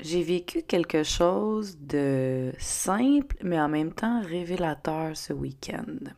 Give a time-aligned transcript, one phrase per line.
[0.00, 6.10] j'ai vécu quelque chose de simple, mais en même temps révélateur ce week-end.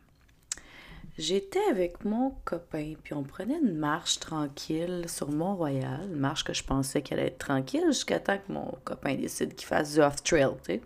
[1.17, 6.53] J'étais avec mon copain, puis on prenait une marche tranquille sur Mont-Royal, une marche que
[6.53, 9.99] je pensais qu'elle allait être tranquille jusqu'à temps que mon copain décide qu'il fasse du
[9.99, 10.81] off-trail, tu sais.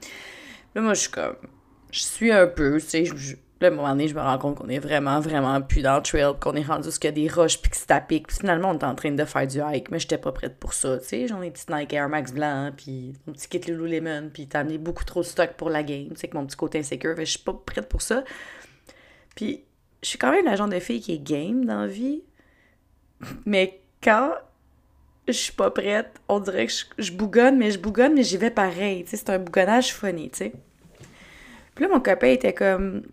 [0.73, 1.38] Là, moi, je suis comme...
[1.91, 3.05] Je suis un peu, tu sais,
[3.62, 5.96] Là, à un moment donné, je me rends compte qu'on est vraiment, vraiment plus dans
[5.96, 8.02] le trail, qu'on est rendu ce a des roches, puis que c'est à.
[8.02, 10.74] Puis finalement, on est en train de faire du hike, mais j'étais pas prête pour
[10.74, 11.28] ça, tu sais.
[11.28, 14.60] J'en ai des petits Nike Air Max blancs, puis mon petit kit Lululemon, puis t'as
[14.60, 17.16] amené beaucoup trop de stock pour la game, tu sais, que mon petit côté insécure.
[17.18, 18.26] je suis pas prête pour ça.
[19.36, 19.63] Puis
[20.04, 22.24] je suis quand même la genre de fille qui est game dans la vie,
[23.46, 24.34] mais quand
[25.27, 28.52] je suis pas prête, on dirait que je, bougonne, mais je bougonne, mais j'y vais
[28.52, 29.18] pareil, tu sais.
[29.18, 30.54] C'est un bougonnage funny, tu sais.
[31.74, 33.04] Puis là, mon copain était comme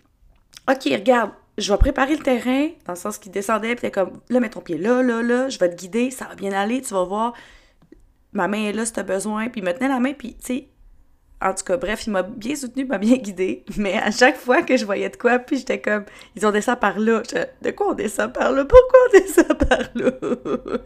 [0.71, 4.41] OK, regarde, je vais préparer le terrain, dans le sens qu'il descendait, puis comme, là,
[4.41, 6.95] mets ton pied là, là, là, je vais te guider, ça va bien aller, tu
[6.95, 7.35] vas voir,
[8.33, 10.47] ma main est là si t'as besoin, puis il me tenait la main, puis, tu
[10.47, 10.69] sais,
[11.43, 13.65] en tout cas, bref, il m'a bien soutenu, m'a bien guidé.
[13.77, 16.05] Mais à chaque fois que je voyais de quoi, puis j'étais comme,
[16.37, 17.23] ils ont descendu par là.
[17.63, 18.65] de quoi on descend par là?
[18.65, 20.11] Pourquoi on descend par là?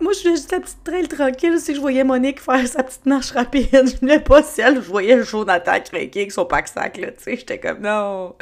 [0.00, 1.58] Moi, je faisais juste la petite trail tranquille.
[1.58, 5.22] Si je voyais Monique faire sa petite marche rapide, je voulais pas celle je voyais
[5.22, 7.36] Jonathan craquer avec son pack-sac, là, tu sais.
[7.36, 8.34] J'étais comme, non.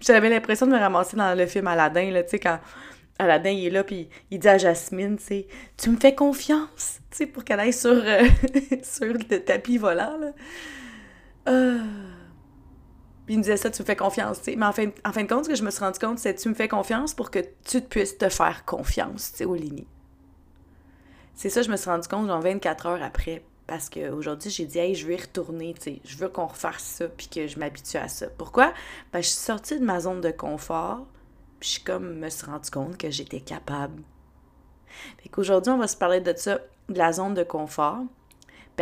[0.00, 2.58] J'avais l'impression de me ramasser dans le film Aladdin, là, tu sais, quand
[3.18, 7.00] Aladdin, il est là, puis il dit à Jasmine, tu sais, tu me fais confiance,
[7.10, 8.24] tu sais, pour qu'elle aille sur, euh,
[8.82, 10.32] sur le tapis volant, là.
[11.48, 11.78] Euh...
[13.26, 14.56] Puis il me disait ça, tu me fais confiance, tu sais.
[14.56, 16.34] Mais en fin, en fin de compte, ce que je me suis rendu compte, c'est
[16.34, 19.86] tu me fais confiance pour que tu puisses te faire confiance, tu sais.
[21.34, 23.44] C'est ça, je me suis rendu compte, genre 24 heures après.
[23.66, 26.00] Parce qu'aujourd'hui, j'ai dit, hey, je veux y retourner, tu sais.
[26.04, 28.26] Je veux qu'on refasse ça, puis que je m'habitue à ça.
[28.36, 28.74] Pourquoi?
[29.12, 31.06] Ben, je suis sortie de ma zone de confort,
[31.60, 34.02] puis je comme me suis rendu compte que j'étais capable.
[35.22, 38.02] Fait qu'aujourd'hui, on va se parler de ça, de la zone de confort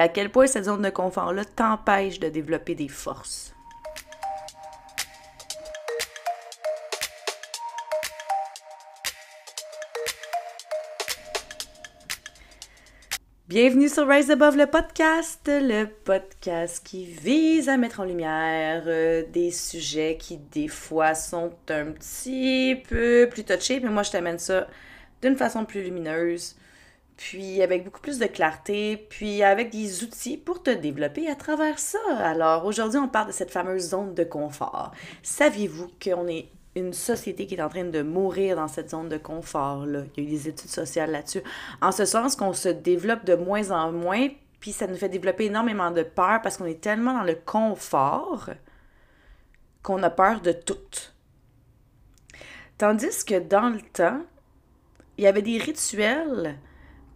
[0.01, 3.55] à quel point cette zone de confort-là t'empêche de développer des forces.
[13.49, 19.25] Bienvenue sur Rise Above le podcast, le podcast qui vise à mettre en lumière euh,
[19.33, 24.39] des sujets qui des fois sont un petit peu plus touchés, mais moi je t'amène
[24.39, 24.69] ça
[25.23, 26.57] d'une façon plus lumineuse,
[27.19, 31.79] puis avec beaucoup plus de clarté, puis avec des outils pour te développer à travers
[31.81, 31.99] ça.
[32.21, 34.93] Alors aujourd'hui, on parle de cette fameuse zone de confort.
[35.25, 39.19] Saviez-vous qu'on est une société qui est en train de mourir dans cette zone de
[39.19, 40.05] confort-là?
[40.17, 41.43] Il y a eu des études sociales là-dessus.
[41.83, 44.29] En ce sens qu'on se développe de moins en moins,
[44.61, 48.51] puis ça nous fait développer énormément de peur parce qu'on est tellement dans le confort
[49.83, 50.77] qu'on a peur de tout.
[52.79, 54.21] Tandis que dans le temps,
[55.17, 56.57] il y avait des rituels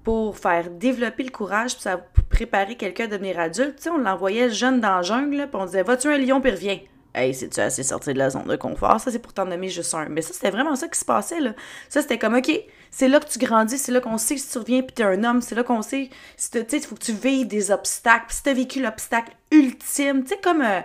[0.05, 3.89] pour faire développer le courage, puis ça préparer quelqu'un à devenir adulte.
[3.93, 6.79] On l'envoyait jeune dans la jungle, puis on disait Va-tu un lion, puis reviens.
[7.15, 8.99] Hey, c'est-tu assez sorti de la zone de confort?
[8.99, 10.09] Ça, c'est pour t'en nommer juste un.
[10.09, 11.53] Mais ça, c'était vraiment ça qui se passait, là.
[11.91, 12.51] Ça, c'était comme, OK,
[12.91, 15.03] c'est là que tu grandis, c'est là qu'on sait que si tu reviens puis t'es
[15.03, 18.25] un homme, c'est là qu'on sait, tu sais, il faut que tu vives des obstacles.
[18.29, 20.81] Puis si t'as vécu l'obstacle ultime, tu sais, comme euh,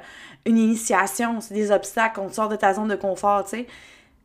[0.45, 3.67] une initiation, c'est des obstacles, on sort de ta zone de confort, tu sais.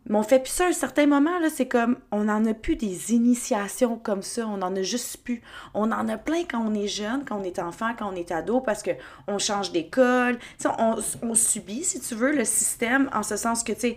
[0.07, 2.55] Mais on fait plus ça à un certain moment, là, c'est comme, on n'en a
[2.55, 5.43] plus des initiations comme ça, on en a juste plus.
[5.75, 8.33] On en a plein quand on est jeune, quand on est enfant, quand on est
[8.33, 8.91] ado, parce que
[9.29, 13.73] on change d'école, on, on subit, si tu veux, le système, en ce sens que,
[13.73, 13.97] tu sais,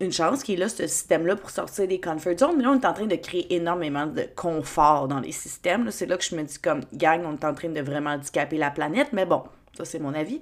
[0.00, 2.80] une chance qui est là, ce système-là, pour sortir des comfort zones, mais là, on
[2.80, 5.90] est en train de créer énormément de confort dans les systèmes.
[5.90, 8.58] C'est là que je me dis, comme, gang, on est en train de vraiment handicaper
[8.58, 9.42] la planète, mais bon,
[9.74, 10.40] ça, c'est mon avis.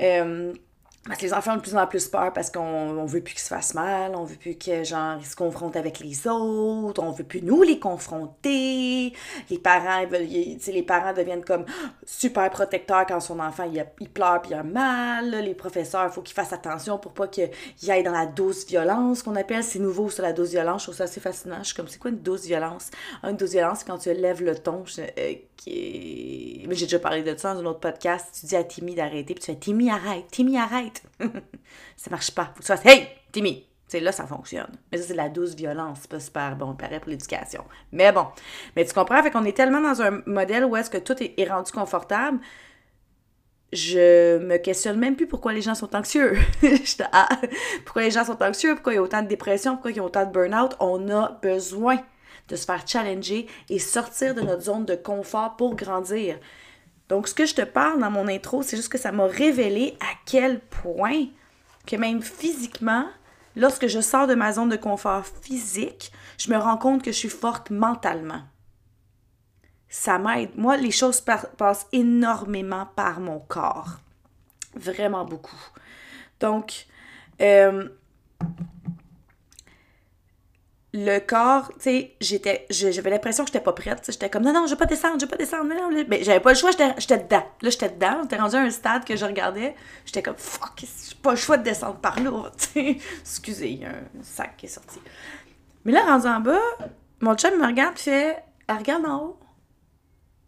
[0.00, 0.52] Euh,
[1.06, 3.42] parce que les enfants ont de plus en plus peur parce qu'on veut plus qu'ils
[3.42, 7.10] se fassent mal, on veut plus qu'ils genre ils se confrontent avec les autres, on
[7.10, 9.12] veut plus nous les confronter.
[9.50, 11.66] Les parents veulent les parents deviennent comme
[12.06, 16.34] super protecteurs quand son enfant il, pleure puis il a mal, les professeurs, faut qu'ils
[16.34, 17.50] fassent attention pour pas qu'il
[17.88, 20.96] aille dans la dose violence qu'on appelle, c'est nouveau sur la dose violence, je trouve
[20.96, 21.58] ça assez fascinant.
[21.58, 22.90] Je suis comme c'est quoi une dose violence?
[23.22, 24.84] Une dose violence c'est quand tu lèves le ton.
[24.98, 25.34] Euh,
[25.66, 29.34] mais j'ai déjà parlé de ça dans un autre podcast, tu dis à Timmy d'arrêter
[29.34, 30.93] puis tu fais Timmy arrête, Timmy arrête
[31.96, 32.46] ça marche pas.
[32.46, 33.66] Faut que tu fasses Hey, Timmy!
[33.94, 34.72] c'est là, ça fonctionne.
[34.90, 35.98] Mais ça, c'est la douce violence.
[36.02, 37.64] C'est pas super bon, pareil pour l'éducation.
[37.92, 38.26] Mais bon.
[38.74, 39.22] Mais tu comprends?
[39.22, 42.40] Fait qu'on est tellement dans un modèle où est-ce que tout est, rendu confortable.
[43.72, 46.36] Je me questionne même plus pourquoi les gens sont anxieux.
[47.12, 47.28] Ah,
[47.84, 48.74] pourquoi les gens sont anxieux?
[48.74, 49.74] Pourquoi il y a autant de dépression?
[49.74, 50.74] Pourquoi il y a autant de burn-out?
[50.80, 51.98] On a besoin
[52.48, 56.38] de se faire challenger et sortir de notre zone de confort pour grandir.
[57.08, 59.96] Donc, ce que je te parle dans mon intro, c'est juste que ça m'a révélé
[60.00, 61.26] à quel point
[61.86, 63.06] que même physiquement,
[63.56, 67.18] lorsque je sors de ma zone de confort physique, je me rends compte que je
[67.18, 68.42] suis forte mentalement.
[69.88, 70.50] ça m'aide.
[70.56, 74.00] Moi, les choses passent énormément par mon corps.
[74.74, 75.62] Vraiment beaucoup.
[76.40, 76.86] Donc,
[77.40, 77.88] euh,
[80.96, 84.04] le corps, tu sais, j'étais, j'avais l'impression que j'étais pas prête.
[84.06, 85.64] J'étais comme, non, non, je vais pas descendre, je vais pas descendre.
[85.64, 86.04] Non, non.
[86.06, 87.42] Mais j'avais pas le choix, j'étais dedans.
[87.62, 88.20] Là, j'étais dedans.
[88.22, 89.74] J'étais rendu à un stade que je regardais.
[90.06, 92.52] J'étais comme, fuck, j'ai pas le choix de descendre par là.
[93.20, 95.00] Excusez, il y a un sac qui est sorti.
[95.84, 96.60] Mais là, rendu en bas,
[97.18, 99.40] mon chum me regarde et fait, elle regarde en haut.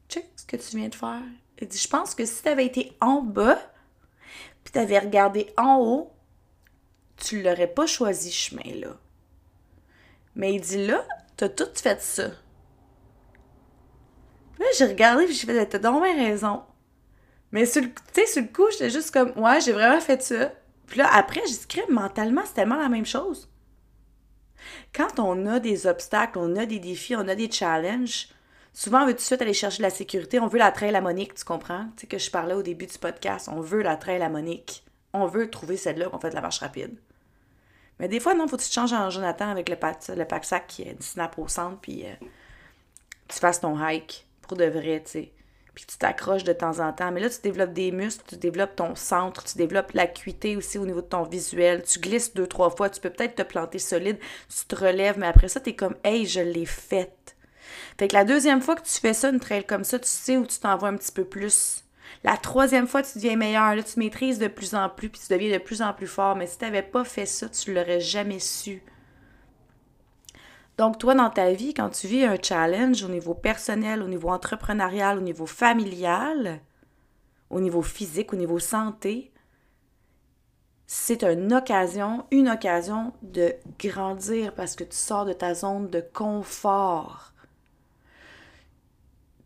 [0.08, 1.22] Check ce que tu viens de faire.
[1.60, 3.58] Il dit, je pense que si t'avais été en bas,
[4.62, 6.12] puis t'avais regardé en haut,
[7.16, 8.96] tu l'aurais pas choisi ce chemin-là.
[10.36, 11.04] Mais il dit là,
[11.36, 12.28] t'as tout fait ça.
[14.58, 16.62] Là, j'ai regardé et j'ai fait, t'as donc bien raison.
[17.52, 17.88] Mais sur le,
[18.26, 20.52] sur le coup, j'étais juste comme, ouais, j'ai vraiment fait ça.
[20.86, 23.48] Puis là, après, j'ai dit, mentalement, c'est tellement la même chose.
[24.94, 28.28] Quand on a des obstacles, on a des défis, on a des challenges,
[28.72, 30.40] souvent on veut tout de suite aller chercher la sécurité.
[30.40, 31.86] On veut la trail à Monique, tu comprends?
[31.96, 33.48] Tu sais, que je parlais au début du podcast.
[33.50, 34.84] On veut la trail à Monique.
[35.12, 36.98] On veut trouver celle-là qu'on fait de la marche rapide.
[37.98, 40.25] Mais des fois, non, faut que tu te changes en Jonathan avec le, pack, le
[40.25, 42.12] pack-sac qui est du snap au centre, puis euh,
[43.28, 45.32] tu fasses ton hike pour de vrai, tu sais.
[45.75, 47.12] Puis tu t'accroches de temps en temps.
[47.12, 50.87] Mais là, tu développes des muscles, tu développes ton centre, tu développes l'acuité aussi au
[50.87, 51.82] niveau de ton visuel.
[51.82, 55.26] Tu glisses deux, trois fois, tu peux peut-être te planter solide, tu te relèves, mais
[55.26, 57.37] après ça, tu es comme, hey, je l'ai faite.
[57.98, 60.38] Fait que la deuxième fois que tu fais ça, une trail comme ça, tu sais
[60.38, 61.84] où tu t'envoies un petit peu plus.
[62.24, 63.74] La troisième fois, tu deviens meilleur.
[63.74, 66.36] Là, tu maîtrises de plus en plus, puis tu deviens de plus en plus fort.
[66.36, 68.82] Mais si tu n'avais pas fait ça, tu ne l'aurais jamais su.
[70.78, 74.28] Donc, toi, dans ta vie, quand tu vis un challenge au niveau personnel, au niveau
[74.28, 76.60] entrepreneurial, au niveau familial,
[77.48, 79.32] au niveau physique, au niveau santé,
[80.86, 86.00] c'est une occasion, une occasion de grandir parce que tu sors de ta zone de
[86.00, 87.32] confort.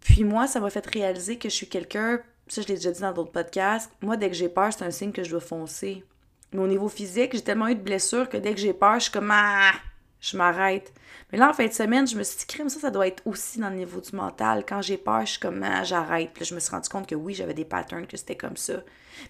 [0.00, 2.20] Puis moi, ça m'a fait réaliser que je suis quelqu'un
[2.52, 4.91] ça je l'ai déjà dit dans d'autres podcasts, moi dès que j'ai peur, c'est un
[4.91, 6.05] signe que je dois foncer.
[6.52, 9.05] Mais au niveau physique, j'ai tellement eu de blessures que dès que j'ai peur, je
[9.05, 9.73] suis comme ah,
[10.20, 10.93] je m'arrête.
[11.31, 13.23] Mais là, en fin de semaine, je me suis dit, crime, ça, ça doit être
[13.26, 14.64] aussi dans le niveau du mental.
[14.67, 16.31] Quand j'ai peur, je suis comme ah, j'arrête.
[16.32, 18.56] Puis là, je me suis rendu compte que oui, j'avais des patterns, que c'était comme
[18.56, 18.82] ça.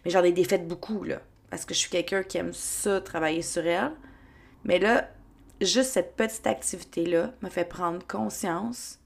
[0.04, 1.20] Mais j'en ai défait beaucoup, là.
[1.50, 3.92] Parce que je suis quelqu'un qui aime ça, travailler sur elle.
[4.64, 5.10] Mais là,
[5.60, 8.98] juste cette petite activité-là m'a fait prendre conscience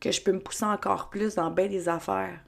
[0.00, 2.38] que je peux me pousser encore plus dans bien des affaires.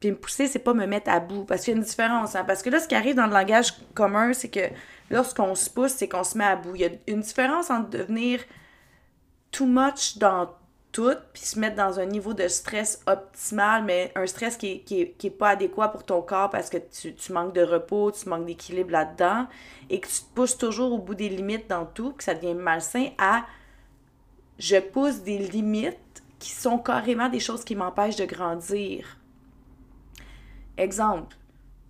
[0.00, 1.44] Puis me pousser, c'est pas me mettre à bout.
[1.44, 2.34] Parce qu'il y a une différence.
[2.34, 2.44] Hein.
[2.44, 4.68] Parce que là, ce qui arrive dans le langage commun, c'est que
[5.10, 6.74] lorsqu'on se pousse, c'est qu'on se met à bout.
[6.74, 8.40] Il y a une différence entre devenir
[9.50, 10.48] too much dans
[10.92, 14.80] tout, puis se mettre dans un niveau de stress optimal, mais un stress qui est,
[14.80, 18.28] qui est, pas adéquat pour ton corps parce que tu, tu manques de repos, tu
[18.28, 19.46] manques d'équilibre là-dedans,
[19.88, 22.54] et que tu te pousses toujours au bout des limites dans tout, que ça devient
[22.54, 23.44] malsain, à
[24.58, 29.19] je pousse des limites qui sont carrément des choses qui m'empêchent de grandir.
[30.76, 31.36] Exemple,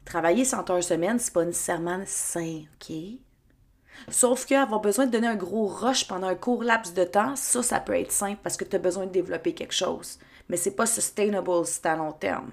[0.04, 2.94] travailler 100 heures semaine, c'est pas nécessairement sain, OK?
[4.08, 7.62] Sauf qu'avoir besoin de donner un gros rush pendant un court laps de temps, ça,
[7.62, 10.18] ça peut être simple parce que tu as besoin de développer quelque chose.
[10.48, 12.50] Mais c'est pas sustainable c'est à long terme.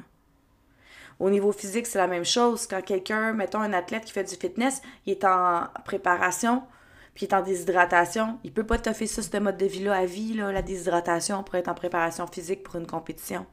[1.20, 2.68] Au niveau physique, c'est la même chose.
[2.68, 6.62] Quand quelqu'un, mettons un athlète qui fait du fitness, il est en préparation,
[7.16, 9.96] puis il est en déshydratation, il peut pas te faire ça, ce mode de vie-là
[9.96, 13.48] à vie, la déshydratation, pour être en préparation physique pour une compétition.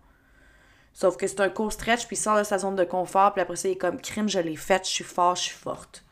[0.94, 3.43] Sauf que c'est un court stretch, puis il sort de sa zone de confort, puis
[3.43, 6.05] après ça, il est comme crime, je l'ai faite, je suis fort, je suis forte.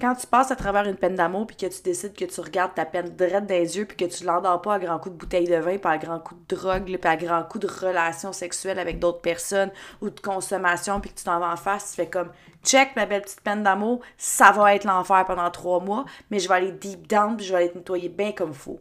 [0.00, 2.74] Quand tu passes à travers une peine d'amour, puis que tu décides que tu regardes
[2.74, 5.20] ta peine droite dans les yeux, puis que tu l'endors pas à grands coups de
[5.20, 8.32] bouteille de vin, puis à grands coups de drogue, puis à grands coups de relations
[8.32, 11.96] sexuelles avec d'autres personnes, ou de consommation, puis que tu t'en vas en face, tu
[11.96, 12.32] fais comme
[12.64, 16.48] check ma belle petite peine d'amour, ça va être l'enfer pendant trois mois, mais je
[16.48, 18.80] vais aller deep down, puis je vais aller nettoyer bien comme faut.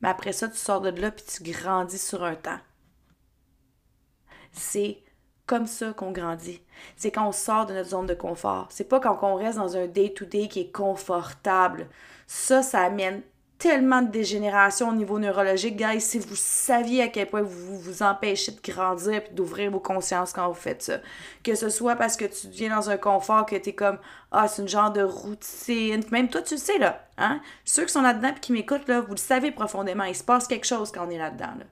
[0.00, 2.58] Mais après ça, tu sors de là, puis tu grandis sur un temps.
[4.52, 4.98] C'est
[5.46, 6.60] comme ça qu'on grandit.
[6.96, 8.68] C'est quand on sort de notre zone de confort.
[8.70, 11.88] C'est pas quand on reste dans un day-to-day qui est confortable.
[12.26, 13.22] Ça, ça amène
[13.62, 15.76] tellement de dégénération au niveau neurologique.
[15.76, 19.78] Guys, si vous saviez à quel point vous vous empêchez de grandir et d'ouvrir vos
[19.78, 20.98] consciences quand vous faites ça.
[21.44, 23.98] Que ce soit parce que tu viens dans un confort que tu es comme
[24.32, 26.02] Ah, c'est une genre de routine.
[26.10, 27.06] Même toi, tu le sais, là.
[27.18, 27.40] Hein?
[27.64, 30.04] Ceux qui sont là-dedans et qui m'écoutent, là, vous le savez profondément.
[30.04, 31.54] Il se passe quelque chose quand on est là-dedans.
[31.58, 31.64] Là.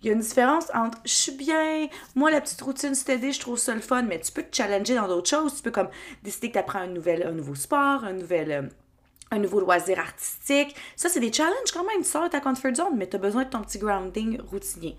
[0.00, 3.40] Il y a une différence entre je suis bien, moi la petite routine steady, je
[3.40, 5.56] trouve ça le fun, mais tu peux te challenger dans d'autres choses.
[5.56, 5.88] Tu peux comme
[6.22, 8.52] décider que tu apprends un, nouvel, un nouveau sport, un nouvel.
[8.52, 8.62] Euh,
[9.30, 10.74] un nouveau loisir artistique.
[10.96, 12.02] Ça, c'est des challenges quand même.
[12.02, 14.96] Tu sors de ta comfort zone, mais tu as besoin de ton petit grounding routinier.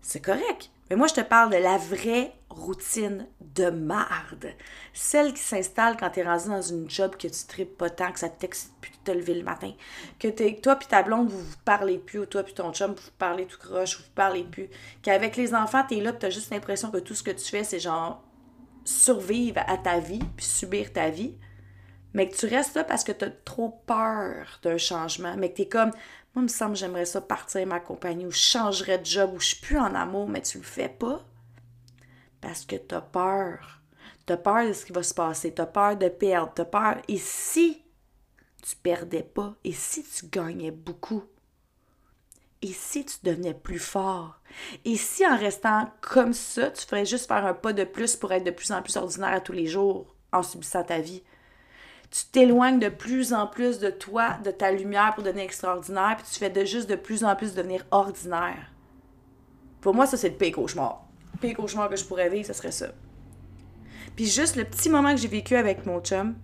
[0.00, 0.70] C'est correct.
[0.92, 4.48] Mais moi, je te parle de la vraie routine de marde.
[4.92, 8.18] Celle qui s'installe quand tu es dans une job que tu tripes pas tant, que
[8.18, 9.72] ça t'excite plus de te lever le matin.
[10.18, 10.28] Que
[10.60, 13.10] toi puis ta blonde, vous vous parlez plus, ou toi puis ton chum, vous vous
[13.18, 14.68] parlez tout croche, vous vous parlez plus.
[15.00, 17.46] Qu'avec les enfants, tu es là, tu as juste l'impression que tout ce que tu
[17.46, 18.22] fais, c'est genre
[18.84, 21.38] survivre à ta vie, puis subir ta vie.
[22.14, 25.34] Mais que tu restes là parce que tu as trop peur d'un changement.
[25.36, 25.90] Mais que tu es comme,
[26.34, 29.40] moi, il me semble j'aimerais ça partir ma compagnie, ou je changerais de job, ou
[29.40, 31.24] je suis plus en amour, mais tu le fais pas
[32.40, 33.80] parce que tu as peur.
[34.26, 36.64] Tu as peur de ce qui va se passer, tu as peur de perdre, tu
[36.64, 36.96] peur.
[37.08, 37.82] Et si
[38.62, 41.24] tu perdais pas, et si tu gagnais beaucoup,
[42.60, 44.40] et si tu devenais plus fort,
[44.84, 48.32] et si en restant comme ça, tu ferais juste faire un pas de plus pour
[48.32, 51.22] être de plus en plus ordinaire à tous les jours en subissant ta vie,
[52.12, 56.26] tu t'éloignes de plus en plus de toi, de ta lumière pour devenir extraordinaire, puis
[56.30, 58.70] tu fais de juste de plus en plus devenir ordinaire.
[59.80, 61.02] Pour moi, ça, c'est le pire cauchemar
[61.42, 62.88] pire cauchemar que je pourrais vivre, ce serait ça.
[64.16, 66.34] Puis juste le petit moment que j'ai vécu avec mon chum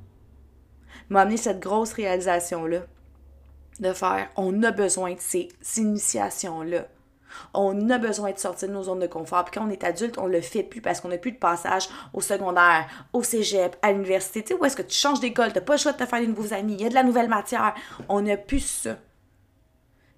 [1.09, 2.81] m'a amené cette grosse réalisation-là
[3.81, 6.89] de faire on a besoin de ces initiations-là.
[7.55, 9.45] On a besoin de sortir de nos zones de confort.
[9.45, 11.89] Puis quand on est adulte, on le fait plus parce qu'on n'a plus de passage
[12.13, 14.43] au secondaire, au cégep, à l'université.
[14.43, 16.21] Tu où est-ce que tu changes d'école, tu n'as pas le choix de te faire
[16.21, 17.75] des nouveaux amis, il y a de la nouvelle matière.
[18.09, 18.97] On n'a plus ça.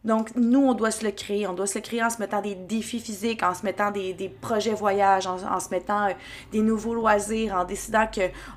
[0.04, 1.46] Donc, nous, on doit se le créer.
[1.46, 4.34] On doit se le créer en se mettant des défis physiques, en se mettant des,
[4.40, 6.12] projets voyage, en, se mettant euh,
[6.52, 8.06] des nouveaux loisirs, en décidant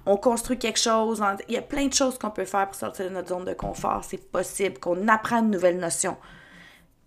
[0.06, 1.22] qu'on construit quelque chose.
[1.50, 3.54] il y a plein de choses qu'on peut faire pour sortir de notre zone de
[3.54, 4.04] confort.
[4.04, 6.16] C'est possible qu'on apprenne une nouvelle notion.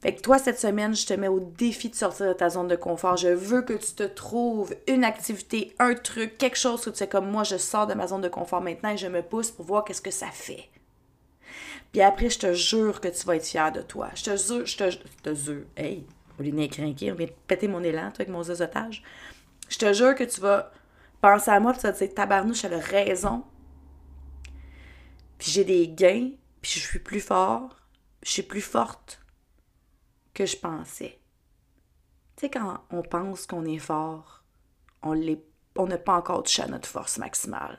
[0.00, 2.68] Fait que toi, cette semaine, je te mets au défi de sortir de ta zone
[2.68, 3.16] de confort.
[3.16, 7.08] Je veux que tu te trouves une activité, un truc, quelque chose que tu sais
[7.08, 9.64] comme moi, je sors de ma zone de confort maintenant et je me pousse pour
[9.64, 10.68] voir qu'est-ce que ça fait.
[11.92, 14.10] Puis après, je te jure que tu vas être fier de toi.
[14.14, 15.64] Je te jure, je te, je te jure.
[15.76, 16.04] Hey,
[16.38, 19.02] lieu de craquer, on vient de péter mon élan, toi, avec mon zozotage.
[19.68, 20.70] Je te jure que tu vas
[21.22, 23.44] penser à moi, puis tu vas te dire, tabarnouche, elle a raison.
[25.38, 27.76] Puis j'ai des gains, puis je suis plus fort,
[28.22, 29.20] je suis plus forte
[30.36, 31.18] que je pensais.
[32.36, 34.44] Tu sais, quand on pense qu'on est fort,
[35.02, 37.78] on n'a pas encore touché à notre force maximale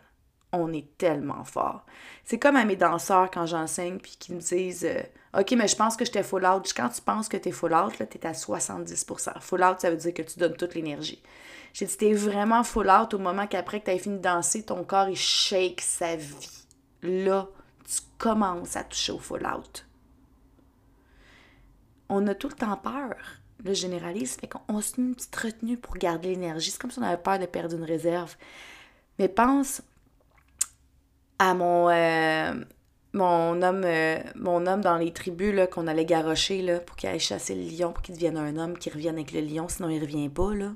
[0.54, 1.86] on est tellement fort.
[2.24, 5.02] C'est comme à mes danseurs quand j'enseigne puis qu'ils me disent euh,
[5.40, 6.72] OK, mais je pense que j'étais full out.
[6.76, 9.90] Quand tu penses que tu es full out, tu es à 70% Full out, ça
[9.90, 11.22] veut dire que tu donnes toute l'énergie.
[11.74, 14.84] J'ai dit t'es vraiment full out au moment qu'après que tu fini de danser, ton
[14.84, 16.66] corps il shake sa vie.
[17.04, 17.48] Là,
[17.86, 19.87] tu commences à toucher au full out.
[22.10, 23.16] On a tout le temps peur.
[23.64, 26.72] Le généralise, fait qu'on se met une petite retenue pour garder l'énergie.
[26.72, 28.36] C'est comme si on avait peur de perdre une réserve.
[29.18, 29.82] Mais pense,
[31.40, 32.54] à mon, euh,
[33.14, 37.20] mon, homme, euh, mon homme dans les tribus qu'on allait garrocher là, pour qu'il aille
[37.20, 40.00] chasser le lion, pour qu'il devienne un homme, qui revienne avec le lion, sinon il
[40.00, 40.54] revient pas.
[40.54, 40.74] Là.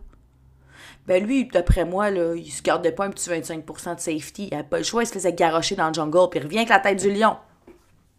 [1.07, 4.47] Ben lui, d'après moi, là, il se gardait pas un petit 25% de safety.
[4.51, 6.57] Il avait pas le choix, il se faisait garrocher dans le jungle, puis il revient
[6.57, 7.38] avec la tête du lion.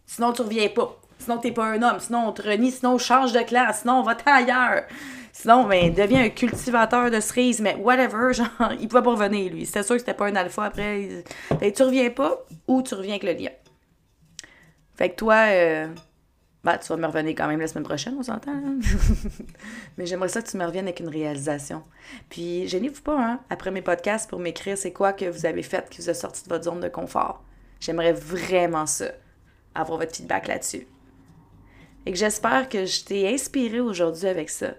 [0.05, 0.99] Sinon, tu reviens pas.
[1.19, 1.99] Sinon, t'es pas un homme.
[1.99, 2.71] Sinon, on te renie.
[2.71, 3.81] Sinon, on change de classe.
[3.81, 4.83] Sinon, on va ailleurs.
[5.31, 9.65] Sinon, ben, devient un cultivateur de cerises, mais whatever, genre, il pouvait pas revenir, lui.
[9.65, 11.23] C'était sûr que c'était pas un alpha après.
[11.59, 13.51] Ben, tu reviens pas ou tu reviens avec le lion.
[14.95, 15.87] Fait que toi, euh,
[16.63, 18.51] ben, tu vas me revenir quand même la semaine prochaine, on s'entend.
[18.51, 18.79] Hein?
[19.97, 21.83] mais j'aimerais ça que tu me reviennes avec une réalisation.
[22.29, 25.89] Puis, gênez-vous pas, hein, après mes podcasts, pour m'écrire c'est quoi que vous avez fait
[25.89, 27.43] qui vous a sorti de votre zone de confort.
[27.79, 29.07] J'aimerais vraiment ça,
[29.73, 30.87] avoir votre feedback là-dessus.
[32.05, 34.75] Et que j'espère que je t'ai inspiré aujourd'hui avec ça.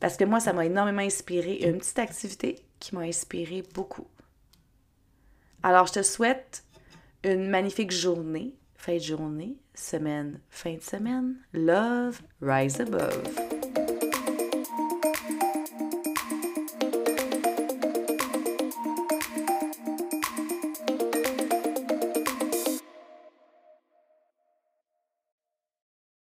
[0.00, 1.58] Parce que moi, ça m'a énormément inspiré.
[1.62, 4.06] Une petite activité qui m'a inspiré beaucoup.
[5.62, 6.64] Alors, je te souhaite
[7.24, 11.36] une magnifique journée, fin de journée, semaine, fin de semaine.
[11.52, 13.45] Love, rise above.